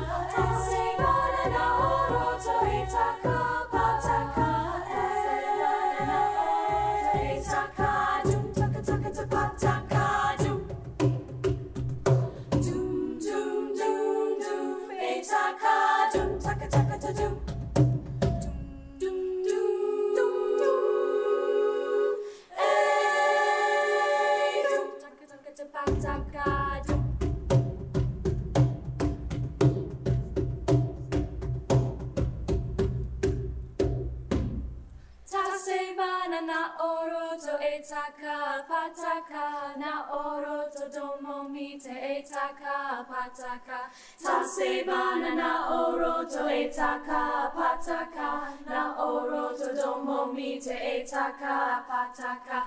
Pataka. 43.32 43.80
Tasevana 44.22 45.36
na 45.36 45.70
oroto 45.70 46.48
etaka 46.50 47.52
pataka. 47.56 48.30
Na 48.68 48.96
oroto 48.98 49.74
domo 49.76 50.26
mite 50.34 50.76
etaka 50.76 51.84
pataka. 51.88 52.64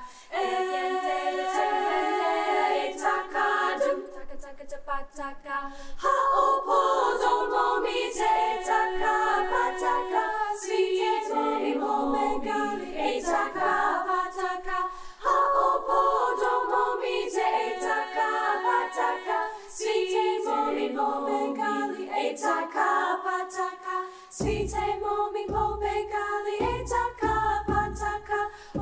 Etaka 2.84 3.78
dum 3.78 4.00
taka 4.14 4.36
taka 4.40 4.64
ta 4.66 4.78
pataka. 4.86 5.56
Ha 6.02 6.14
opo 6.36 6.80
domo 7.20 7.80
mite 7.82 8.30
etaka 8.50 9.14
pataka. 9.52 10.24
Sweet 10.60 11.30
omega 11.32 12.62
etaka 12.96 13.72
pataka. 14.08 14.78
Ha 15.24 15.36
opo 15.68 16.00
domo 16.40 16.84
mite 17.00 17.46
etaka 17.66 18.28
pataka 18.64 19.38
Sfinte 19.76 20.26
momi 20.46 20.86
momi 20.96 21.40
kali 21.58 22.04
etaka 22.24 22.88
pataka. 23.24 23.96
Sfinte 24.30 24.84
momi 25.02 25.42
momi 25.54 25.96
kali 26.12 26.56
etaka 26.74 27.34
pataka. 27.68 28.40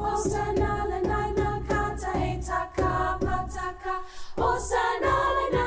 Osanale 0.09 0.99
naina 1.09 1.51
kata 1.69 2.13
etaka 2.31 2.91
pataka. 3.25 3.95
Osanale 4.37 5.45
naina 5.55 5.62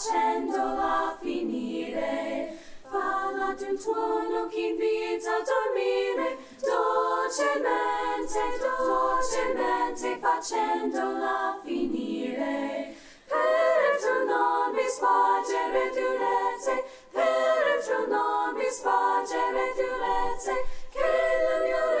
dolcemente 0.00 0.30
facendola 0.50 1.18
finire. 1.20 2.56
Falla 2.88 3.52
di 3.52 3.64
un 3.64 3.78
tuono 3.78 4.46
che 4.48 4.60
invita 4.60 5.36
a 5.36 5.42
dormire, 5.44 6.38
dolcemente, 6.58 8.40
dolcemente 8.78 10.18
facendola 10.18 11.60
finire. 11.62 12.94
Per 13.28 13.38
il 13.92 14.00
tuo 14.00 14.24
nome 14.24 14.88
spargere 14.88 15.90
durezze, 15.90 16.84
per 17.12 17.76
il 17.76 17.84
tuo 17.84 18.06
nome 18.06 18.70
spargere 18.70 19.74
durezze, 19.76 20.64
che 20.90 20.98
le 20.98 21.56
mie 21.62 21.74
orecchie 21.74 21.90
non 21.90 21.96
mi 21.96 21.99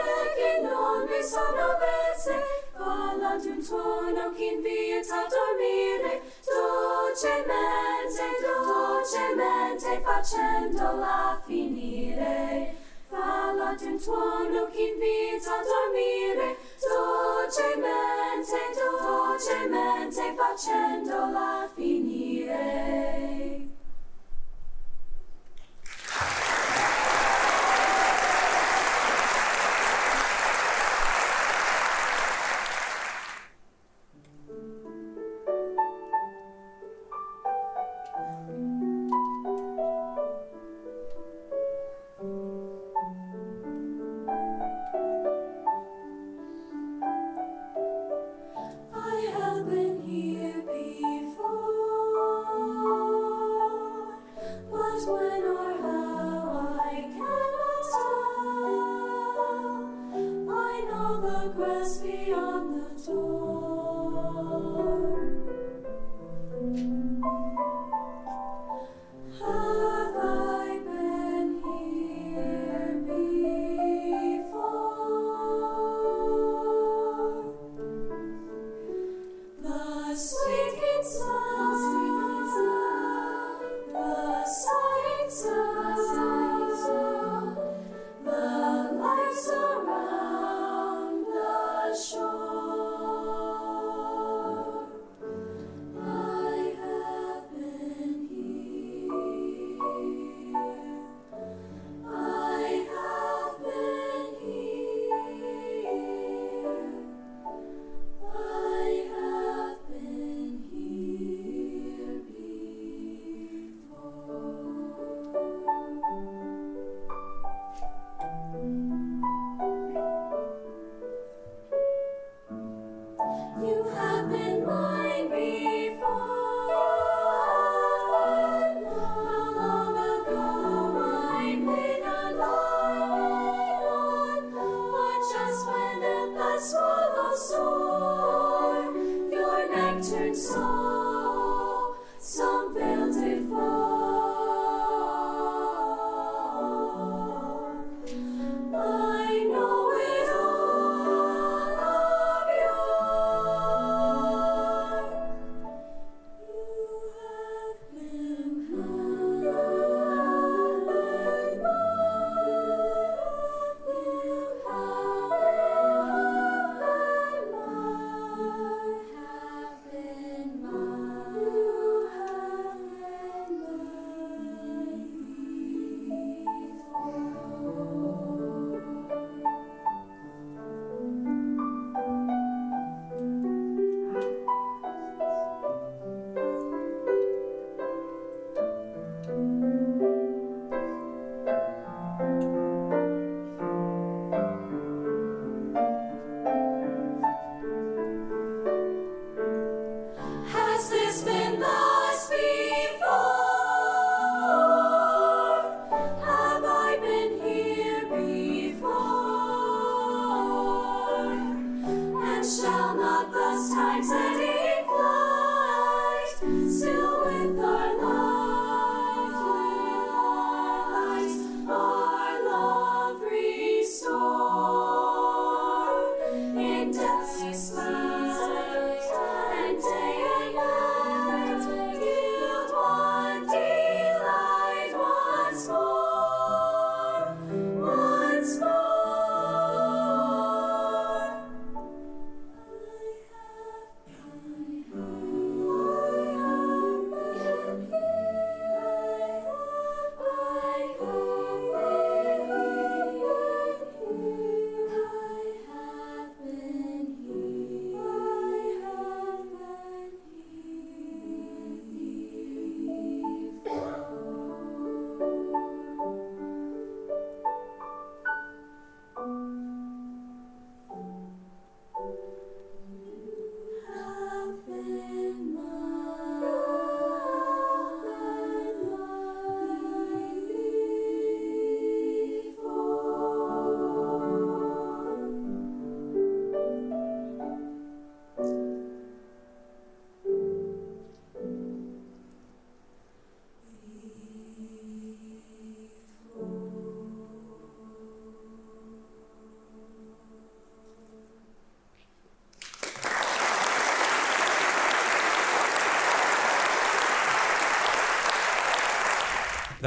sono 1.22 1.60
avvezze. 1.60 2.68
Falla 2.76 3.36
di 3.36 3.48
un 3.48 3.62
tuono 3.64 4.32
che 4.34 4.44
invita 4.44 5.24
a 5.24 5.26
dormire, 5.28 6.22
dolcemente, 6.44 8.22
dolcemente 8.40 10.00
facendola 10.02 11.40
finire. 11.44 12.76
Falla 13.08 13.74
di 13.74 13.86
un 13.86 13.98
tuono 14.00 14.68
che 14.70 14.80
invita 14.80 15.58
a 15.58 15.62
dormire, 15.62 16.56
dolcemente, 16.80 18.58
dolcemente 18.74 20.34
facendola 20.36 21.68
finire. 21.74 23.39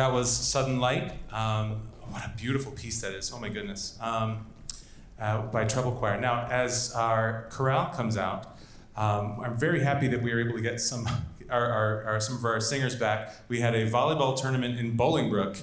That 0.04 0.12
was 0.12 0.30
Sudden 0.30 0.82
Light. 0.82 1.14
Um, 1.32 1.80
what 2.10 2.26
a 2.26 2.32
beautiful 2.36 2.74
piece 2.74 3.00
that 3.00 3.14
is. 3.14 3.32
Oh 3.34 3.40
my 3.40 3.48
goodness. 3.48 3.98
Um, 4.02 4.46
uh, 5.18 5.44
by 5.44 5.64
Treble 5.64 5.94
Choir. 5.94 6.20
Now, 6.20 6.46
as 6.52 6.94
our 6.94 7.48
chorale 7.50 7.86
comes 7.86 8.18
out, 8.18 8.58
um, 8.98 9.40
I'm 9.42 9.58
very 9.58 9.82
happy 9.82 10.10
that 10.10 10.22
we 10.22 10.34
were 10.34 10.42
able 10.42 10.58
to 10.58 10.62
get 10.62 10.82
some, 10.82 11.08
our, 11.50 11.66
our, 11.66 12.04
our, 12.04 12.20
some 12.20 12.36
of 12.36 12.44
our 12.44 12.60
singers 12.60 12.98
back. 12.98 13.34
We 13.48 13.62
had 13.62 13.76
a 13.76 13.90
volleyball 13.90 14.36
tournament 14.36 14.78
in 14.78 14.98
Bolingbrook 14.98 15.62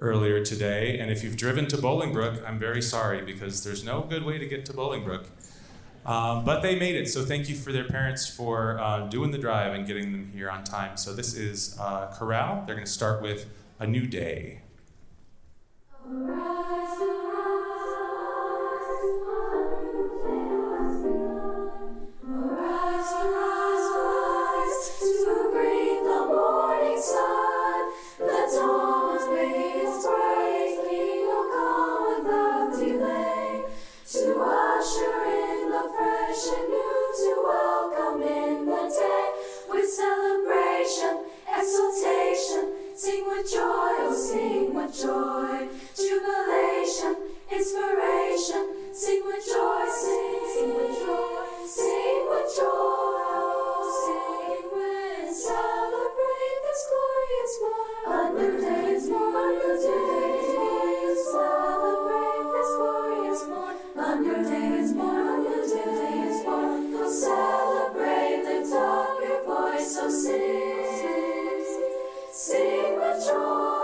earlier 0.00 0.44
today, 0.44 0.98
and 0.98 1.12
if 1.12 1.22
you've 1.22 1.36
driven 1.36 1.68
to 1.68 1.76
Bolingbrook, 1.76 2.44
I'm 2.44 2.58
very 2.58 2.82
sorry 2.82 3.22
because 3.22 3.62
there's 3.62 3.84
no 3.84 4.00
good 4.00 4.24
way 4.24 4.38
to 4.38 4.46
get 4.48 4.66
to 4.66 4.72
Bolingbrook. 4.72 5.26
Um, 6.04 6.44
but 6.44 6.62
they 6.62 6.76
made 6.78 6.96
it, 6.96 7.08
so 7.08 7.24
thank 7.24 7.48
you 7.48 7.54
for 7.54 7.70
their 7.70 7.84
parents 7.84 8.28
for 8.28 8.80
uh, 8.80 9.06
doing 9.06 9.30
the 9.30 9.38
drive 9.38 9.72
and 9.72 9.86
getting 9.86 10.10
them 10.10 10.32
here 10.34 10.50
on 10.50 10.64
time. 10.64 10.96
So 10.96 11.14
this 11.14 11.34
is 11.34 11.78
uh, 11.78 12.08
Chorale. 12.08 12.64
They're 12.66 12.74
going 12.74 12.86
to 12.86 12.92
start 12.92 13.22
with 13.22 13.46
A 13.78 13.86
New 13.86 14.08
Day. 14.08 14.62
Arise, 16.04 16.81
joy. 45.02 45.66
Jubilation, 45.98 47.16
inspiration, 47.50 48.94
sing 48.94 49.22
with 49.26 49.44
joy, 49.44 49.84
sing, 49.90 50.40
sing 50.54 50.74
with 50.78 50.94
joy, 50.94 51.42
sing 51.66 52.22
with 52.30 52.56
joy, 52.56 53.82
sing 53.98 54.62
with 54.72 55.34
celebrate 55.34 56.58
this 56.62 56.82
glorious 56.90 57.54
morn. 57.62 58.06
A 58.06 58.30
new 58.30 58.52
day 58.60 58.94
is 58.94 59.08
born, 59.08 59.34
a 59.34 59.50
new 59.50 59.74
day 59.82 60.38
is 61.10 61.26
born. 61.34 61.50
Celebrate 61.50 62.46
this 62.54 62.70
glorious 62.78 63.42
morn. 63.48 63.76
A 63.96 64.20
new 64.22 64.38
day 64.48 64.70
is 64.78 64.92
born, 64.92 65.26
a 65.26 65.38
new 65.38 65.62
day 65.66 66.14
is 66.30 66.44
born. 66.44 66.92
Go 66.92 67.10
celebrate, 67.10 68.42
lift 68.44 68.72
up 68.72 69.18
your 69.20 69.42
voice, 69.46 69.96
so 69.96 70.08
sing, 70.08 71.66
sing 72.30 72.94
with 73.00 73.26
joy. 73.26 73.81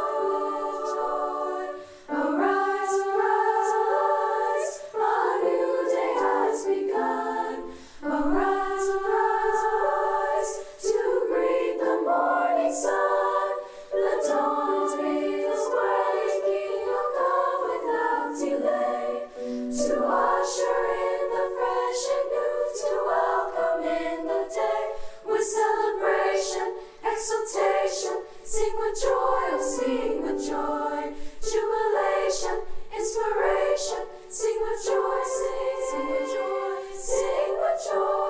Joy. 30.59 31.12
Jubilation, 31.40 32.59
inspiration, 32.96 34.02
sing 34.28 34.59
with 34.61 34.80
joy, 34.86 35.20
sing, 35.36 35.78
sing 35.88 36.06
with 36.11 36.28
joy, 36.34 36.98
sing 36.98 37.52
with 37.62 37.78
joy, 37.86 38.27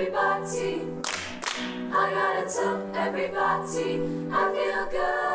everybody. 0.00 0.80
I 1.92 2.10
gotta 2.10 2.48
tell 2.48 2.96
everybody. 2.96 4.00
I 4.32 4.44
feel 4.54 4.86
good, 4.90 5.29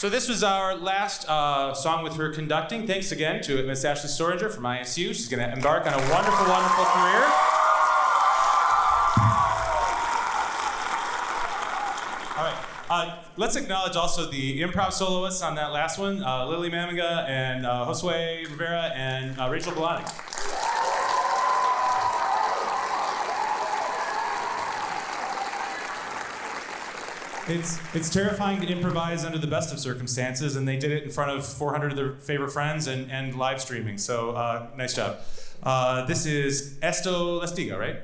So 0.00 0.08
this 0.08 0.30
was 0.30 0.42
our 0.42 0.74
last 0.76 1.28
uh, 1.28 1.74
song 1.74 2.02
with 2.02 2.14
her 2.14 2.30
conducting. 2.30 2.86
Thanks 2.86 3.12
again 3.12 3.42
to 3.42 3.62
Miss 3.64 3.84
Ashley 3.84 4.08
Storinger 4.08 4.50
from 4.50 4.64
ISU. 4.64 5.08
She's 5.08 5.28
going 5.28 5.46
to 5.46 5.52
embark 5.54 5.86
on 5.86 5.92
a 5.92 5.98
wonderful, 6.10 6.46
wonderful 6.46 6.84
career. 6.86 7.22
All 12.34 12.46
right. 12.46 12.56
Uh, 12.88 13.22
let's 13.36 13.56
acknowledge 13.56 13.94
also 13.94 14.30
the 14.30 14.62
improv 14.62 14.94
soloists 14.94 15.42
on 15.42 15.54
that 15.56 15.70
last 15.70 15.98
one, 15.98 16.24
uh, 16.24 16.46
Lily 16.46 16.70
Mamiga 16.70 17.28
and 17.28 17.66
uh, 17.66 17.84
Josue 17.86 18.48
Rivera 18.48 18.92
and 18.94 19.38
uh, 19.38 19.50
Rachel 19.50 19.72
Belani. 19.72 19.99
It's, 27.50 27.80
it's 27.96 28.08
terrifying 28.08 28.60
to 28.60 28.66
improvise 28.68 29.24
under 29.24 29.36
the 29.36 29.48
best 29.48 29.72
of 29.72 29.80
circumstances, 29.80 30.54
and 30.54 30.68
they 30.68 30.76
did 30.76 30.92
it 30.92 31.02
in 31.02 31.10
front 31.10 31.32
of 31.32 31.44
400 31.44 31.90
of 31.90 31.96
their 31.96 32.12
favorite 32.12 32.52
friends 32.52 32.86
and, 32.86 33.10
and 33.10 33.34
live 33.34 33.60
streaming. 33.60 33.98
So 33.98 34.30
uh, 34.30 34.68
nice 34.76 34.94
job. 34.94 35.18
Uh, 35.60 36.06
this 36.06 36.26
is 36.26 36.78
Esto 36.80 37.40
Les 37.40 37.52
Digo, 37.52 37.76
right? 37.76 37.96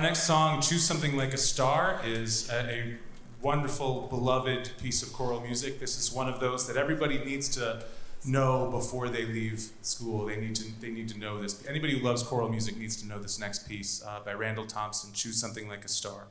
Our 0.00 0.06
next 0.06 0.22
song, 0.22 0.62
Choose 0.62 0.82
Something 0.82 1.14
Like 1.14 1.34
a 1.34 1.36
Star, 1.36 2.00
is 2.02 2.48
a, 2.48 2.54
a 2.54 2.96
wonderful, 3.42 4.06
beloved 4.08 4.70
piece 4.80 5.02
of 5.02 5.12
choral 5.12 5.42
music. 5.42 5.78
This 5.78 5.98
is 5.98 6.10
one 6.10 6.26
of 6.26 6.40
those 6.40 6.66
that 6.68 6.78
everybody 6.78 7.18
needs 7.18 7.50
to 7.50 7.84
know 8.24 8.70
before 8.70 9.10
they 9.10 9.26
leave 9.26 9.60
school. 9.82 10.24
They 10.24 10.38
need 10.38 10.54
to, 10.54 10.80
they 10.80 10.88
need 10.88 11.10
to 11.10 11.18
know 11.18 11.42
this. 11.42 11.62
Anybody 11.68 11.98
who 11.98 12.02
loves 12.02 12.22
choral 12.22 12.48
music 12.48 12.78
needs 12.78 12.96
to 13.02 13.06
know 13.06 13.18
this 13.18 13.38
next 13.38 13.68
piece 13.68 14.02
uh, 14.02 14.20
by 14.24 14.32
Randall 14.32 14.64
Thompson, 14.64 15.12
Choose 15.12 15.38
Something 15.38 15.68
Like 15.68 15.84
a 15.84 15.88
Star. 15.88 16.28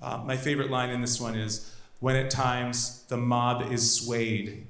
Uh, 0.00 0.22
my 0.24 0.38
favorite 0.38 0.70
line 0.70 0.88
in 0.88 1.02
this 1.02 1.20
one 1.20 1.34
is 1.34 1.74
When 2.00 2.16
at 2.16 2.30
times 2.30 3.04
the 3.08 3.18
mob 3.18 3.70
is 3.70 4.00
swayed 4.00 4.66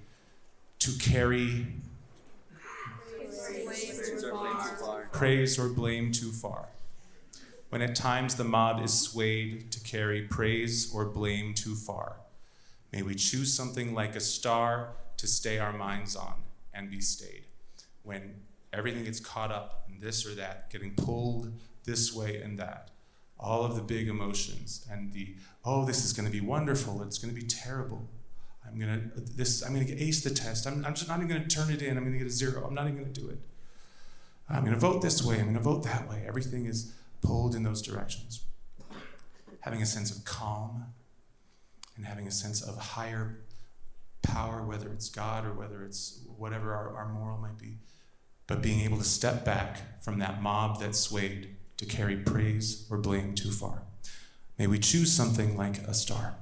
to 0.80 0.90
carry 0.98 1.68
praise 5.12 5.56
or 5.56 5.68
blame 5.68 6.10
too 6.10 6.32
far 6.32 6.53
when 7.74 7.82
at 7.82 7.96
times 7.96 8.36
the 8.36 8.44
mob 8.44 8.80
is 8.84 8.96
swayed 8.96 9.72
to 9.72 9.80
carry 9.80 10.22
praise 10.22 10.94
or 10.94 11.06
blame 11.06 11.52
too 11.52 11.74
far. 11.74 12.14
May 12.92 13.02
we 13.02 13.16
choose 13.16 13.52
something 13.52 13.94
like 13.94 14.14
a 14.14 14.20
star 14.20 14.90
to 15.16 15.26
stay 15.26 15.58
our 15.58 15.72
minds 15.72 16.14
on 16.14 16.34
and 16.72 16.88
be 16.88 17.00
stayed. 17.00 17.46
When 18.04 18.36
everything 18.72 19.02
gets 19.02 19.18
caught 19.18 19.50
up 19.50 19.88
in 19.88 19.98
this 19.98 20.24
or 20.24 20.36
that, 20.36 20.70
getting 20.70 20.94
pulled 20.94 21.52
this 21.82 22.14
way 22.14 22.40
and 22.40 22.56
that, 22.60 22.92
all 23.40 23.64
of 23.64 23.74
the 23.74 23.82
big 23.82 24.06
emotions 24.06 24.86
and 24.88 25.12
the, 25.12 25.34
oh, 25.64 25.84
this 25.84 26.04
is 26.04 26.12
going 26.12 26.26
to 26.26 26.32
be 26.32 26.40
wonderful, 26.40 27.02
it's 27.02 27.18
going 27.18 27.34
to 27.34 27.40
be 27.40 27.44
terrible. 27.44 28.08
I'm 28.64 28.78
gonna 28.78 29.02
this. 29.36 29.62
I'm 29.62 29.74
gonna 29.74 29.84
ace 29.90 30.22
the 30.22 30.30
test. 30.30 30.66
I'm, 30.66 30.84
I'm 30.86 30.94
just 30.94 31.06
not 31.06 31.18
even 31.18 31.28
gonna 31.28 31.46
turn 31.46 31.70
it 31.70 31.82
in. 31.82 31.98
I'm 31.98 32.04
gonna 32.04 32.16
get 32.16 32.26
a 32.26 32.30
zero. 32.30 32.64
I'm 32.66 32.74
not 32.74 32.86
even 32.86 32.96
gonna 32.96 33.12
do 33.12 33.28
it. 33.28 33.38
I'm 34.48 34.64
gonna 34.64 34.78
vote 34.78 35.02
this 35.02 35.22
way. 35.22 35.38
I'm 35.38 35.44
gonna 35.44 35.60
vote 35.60 35.82
that 35.82 36.08
way. 36.08 36.24
Everything 36.26 36.64
is 36.64 36.94
pulled 37.24 37.54
in 37.54 37.62
those 37.62 37.82
directions. 37.82 38.44
Having 39.60 39.82
a 39.82 39.86
sense 39.86 40.16
of 40.16 40.24
calm 40.24 40.84
and 41.96 42.04
having 42.04 42.26
a 42.26 42.30
sense 42.30 42.62
of 42.62 42.76
higher 42.76 43.40
power, 44.22 44.62
whether 44.62 44.88
it's 44.88 45.08
God 45.08 45.44
or 45.44 45.52
whether 45.52 45.82
it's 45.82 46.20
whatever 46.36 46.74
our, 46.74 46.96
our 46.96 47.08
moral 47.08 47.38
might 47.38 47.58
be, 47.58 47.78
but 48.46 48.62
being 48.62 48.80
able 48.80 48.98
to 48.98 49.04
step 49.04 49.44
back 49.44 50.02
from 50.02 50.18
that 50.18 50.42
mob 50.42 50.80
that 50.80 50.94
swayed 50.94 51.56
to 51.78 51.86
carry 51.86 52.16
praise 52.16 52.86
or 52.90 52.98
blame 52.98 53.34
too 53.34 53.50
far. 53.50 53.82
May 54.58 54.66
we 54.66 54.78
choose 54.78 55.12
something 55.12 55.56
like 55.56 55.78
a 55.78 55.94
star. 55.94 56.36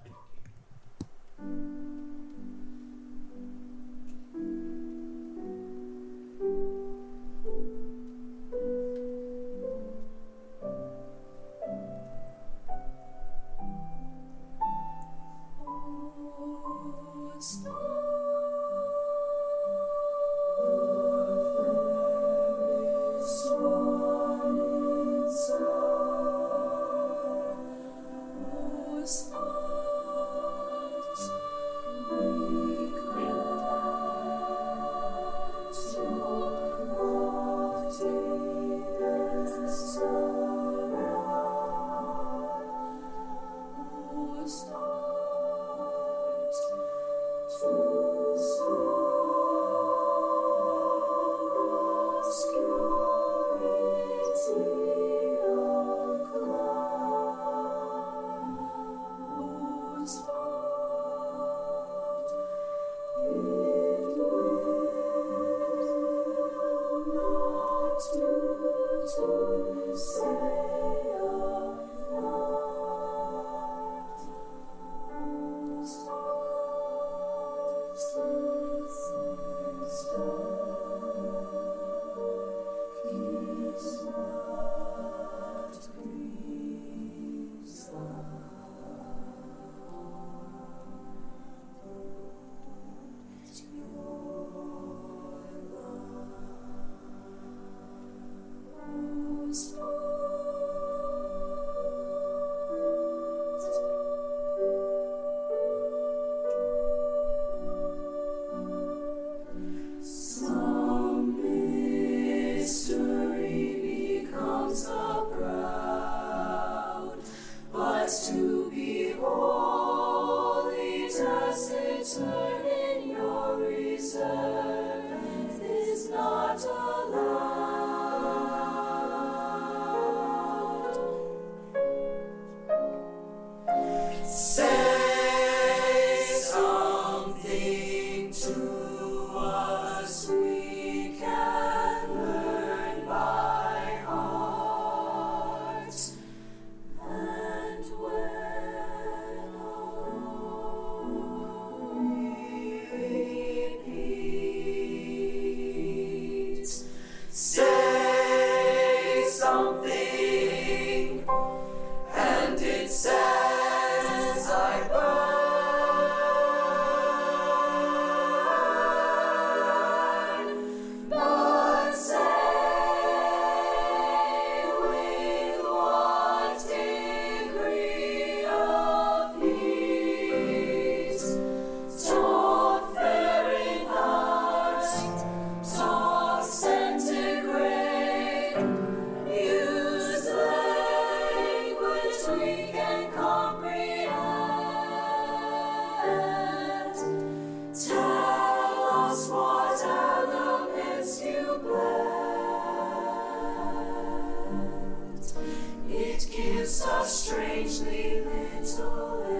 Little 208.79 209.32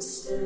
still. 0.00 0.39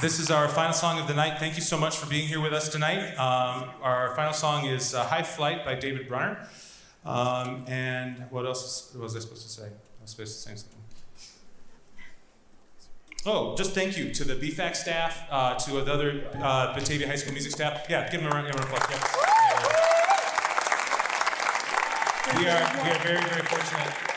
This 0.00 0.18
is 0.18 0.30
our 0.30 0.48
final 0.48 0.72
song 0.72 0.98
of 0.98 1.08
the 1.08 1.12
night. 1.12 1.38
Thank 1.38 1.56
you 1.56 1.62
so 1.62 1.76
much 1.76 1.98
for 1.98 2.08
being 2.08 2.26
here 2.26 2.40
with 2.40 2.54
us 2.54 2.70
tonight. 2.70 3.10
Um, 3.16 3.68
our 3.82 4.14
final 4.16 4.32
song 4.32 4.64
is 4.64 4.94
uh, 4.94 5.04
High 5.04 5.22
Flight 5.22 5.62
by 5.62 5.74
David 5.74 6.08
Brunner. 6.08 6.48
Um, 7.04 7.66
and 7.68 8.24
what 8.30 8.46
else 8.46 8.96
was 8.98 9.14
I 9.14 9.18
supposed 9.18 9.42
to 9.42 9.50
say? 9.50 9.66
I 9.66 10.00
was 10.00 10.12
supposed 10.12 10.42
to 10.42 10.48
say 10.48 10.56
something. 10.56 10.78
Oh, 13.26 13.54
just 13.56 13.72
thank 13.72 13.98
you 13.98 14.10
to 14.14 14.24
the 14.24 14.36
BFAC 14.36 14.74
staff, 14.74 15.26
uh, 15.30 15.56
to 15.56 15.72
the 15.72 15.92
other 15.92 16.30
uh, 16.34 16.72
Batavia 16.72 17.06
High 17.06 17.16
School 17.16 17.34
music 17.34 17.52
staff. 17.52 17.84
Yeah, 17.90 18.08
give 18.10 18.22
them 18.22 18.32
a 18.32 18.34
round, 18.34 18.46
give 18.46 18.56
them 18.56 18.64
a 18.64 18.74
applause. 18.74 18.90
Yeah. 22.26 22.38
We 22.38 22.48
are, 22.48 22.84
we 22.84 22.90
are 22.90 22.98
very, 23.00 23.20
very 23.20 23.42
fortunate. 23.42 24.09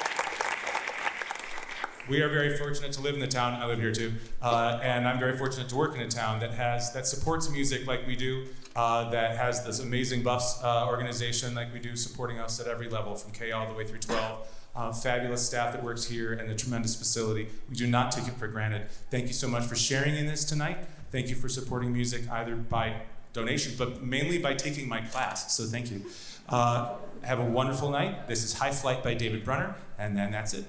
We 2.13 2.21
are 2.21 2.29
very 2.29 2.55
fortunate 2.55 2.91
to 2.91 3.01
live 3.01 3.15
in 3.15 3.19
the 3.19 3.27
town. 3.27 3.59
I 3.59 3.65
live 3.65 3.79
here 3.79 3.91
too, 3.91 4.13
uh, 4.39 4.79
and 4.83 5.07
I'm 5.07 5.17
very 5.17 5.35
fortunate 5.35 5.67
to 5.69 5.75
work 5.75 5.95
in 5.95 6.01
a 6.01 6.07
town 6.07 6.41
that 6.41 6.53
has 6.53 6.93
that 6.93 7.07
supports 7.07 7.49
music 7.49 7.87
like 7.87 8.05
we 8.05 8.15
do, 8.15 8.45
uh, 8.75 9.09
that 9.09 9.35
has 9.35 9.65
this 9.65 9.79
amazing 9.79 10.21
Buffs 10.21 10.63
uh, 10.63 10.85
organization 10.87 11.55
like 11.55 11.73
we 11.73 11.79
do, 11.79 11.95
supporting 11.95 12.37
us 12.37 12.59
at 12.59 12.67
every 12.67 12.87
level, 12.87 13.15
from 13.15 13.31
K 13.31 13.51
all 13.51 13.67
the 13.67 13.73
way 13.73 13.83
through 13.83 13.97
12. 13.97 14.47
Uh, 14.75 14.93
fabulous 14.93 15.43
staff 15.43 15.73
that 15.73 15.83
works 15.83 16.05
here 16.05 16.33
and 16.33 16.47
the 16.47 16.53
tremendous 16.53 16.95
facility. 16.95 17.47
We 17.67 17.77
do 17.77 17.87
not 17.87 18.11
take 18.11 18.27
it 18.27 18.35
for 18.35 18.47
granted. 18.47 18.91
Thank 19.09 19.25
you 19.25 19.33
so 19.33 19.47
much 19.47 19.63
for 19.63 19.75
sharing 19.75 20.15
in 20.15 20.27
this 20.27 20.45
tonight. 20.45 20.85
Thank 21.11 21.29
you 21.29 21.35
for 21.35 21.49
supporting 21.49 21.91
music 21.91 22.29
either 22.29 22.55
by 22.55 22.93
donation, 23.33 23.73
but 23.75 24.03
mainly 24.03 24.37
by 24.37 24.53
taking 24.53 24.87
my 24.87 25.01
class. 25.01 25.57
So 25.57 25.63
thank 25.63 25.89
you. 25.89 26.05
Uh, 26.47 26.93
have 27.23 27.39
a 27.39 27.45
wonderful 27.45 27.89
night. 27.89 28.27
This 28.27 28.43
is 28.43 28.53
High 28.53 28.71
Flight 28.71 29.01
by 29.03 29.15
David 29.15 29.43
Brunner, 29.43 29.73
and 29.97 30.15
then 30.15 30.29
that's 30.29 30.53
it. 30.53 30.65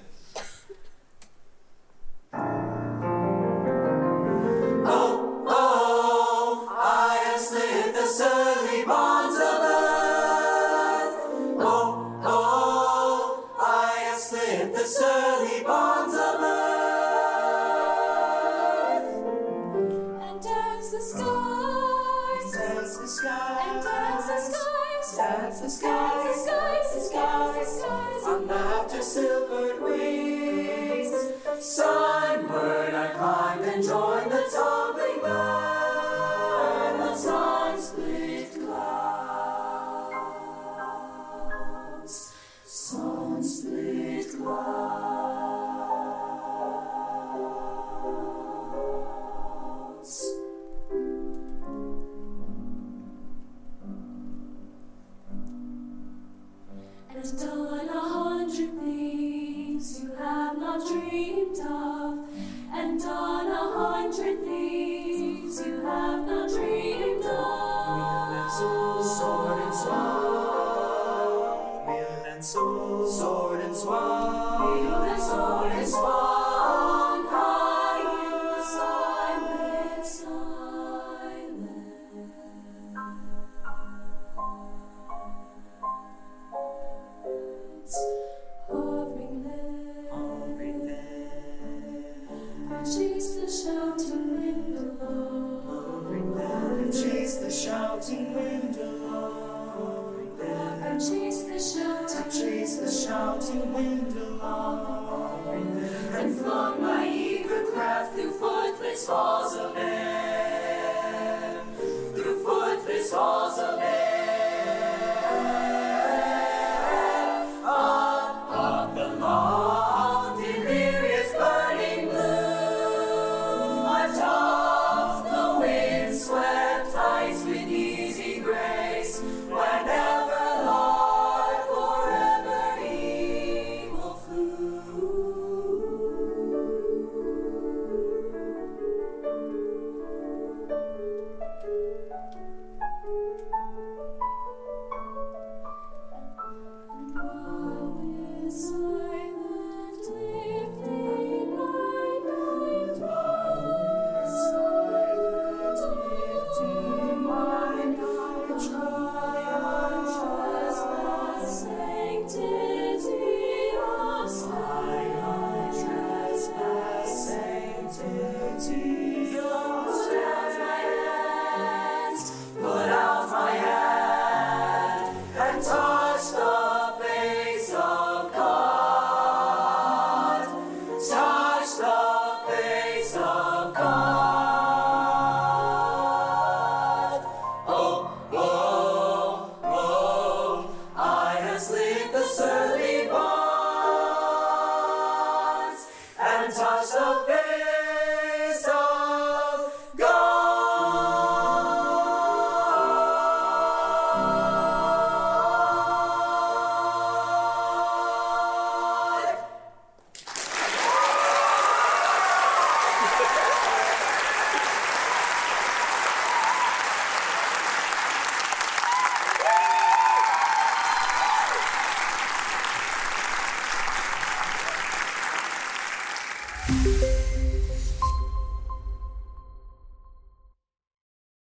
Bonds 8.85 9.35
of 9.37 9.61
earth. 9.63 11.15
Oh, 11.59 12.21
oh, 12.23 13.49
I 13.59 13.99
have 14.09 14.19
slid 14.19 14.73
the 14.73 14.85
surly 14.85 15.63
bonds 15.63 16.13
of 16.13 16.39
earth. 16.41 16.85
And 20.21 20.45
as 20.45 20.91
the 20.91 21.01
skies, 21.01 22.55
As 22.55 22.97
the 22.99 23.07
skies, 23.07 23.65
and 23.67 23.87
as 23.87 24.27
the 24.27 24.37
skies, 24.39 25.19
as 25.19 25.61
the 25.61 25.69
skies, 25.69 26.23
the 26.23 26.33
skies, 26.33 26.93
the 26.93 26.99
the 26.99 27.05
skies, 27.05 27.67
skies, 27.67 28.23
on 28.25 28.47
laughter 28.47 29.01
silvered 29.01 29.81
wings. 29.81 31.11
Sunward 31.59 32.93
I 32.93 33.07
climbed 33.15 33.65
and 33.65 33.83
joined 33.83 34.31
the 34.31 34.43
tumbling 34.53 34.64